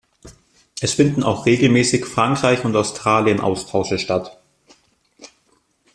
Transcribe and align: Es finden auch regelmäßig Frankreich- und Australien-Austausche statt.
Es 0.79 0.93
finden 0.93 1.21
auch 1.21 1.45
regelmäßig 1.45 2.05
Frankreich- 2.07 2.65
und 2.65 2.75
Australien-Austausche 2.75 3.99
statt. 3.99 4.35